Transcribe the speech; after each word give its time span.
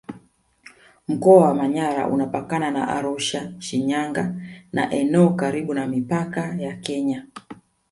Mkoa 1.07 1.47
wa 1.47 1.53
Manyara 1.53 2.07
unapakana 2.07 2.71
na 2.71 2.87
Arusha 2.87 3.53
Shinyanga 3.59 4.35
na 4.73 4.91
eneo 4.93 5.29
karibu 5.29 5.73
na 5.73 5.87
mipaka 5.87 6.41
ya 6.55 6.75
Kenya 6.77 7.27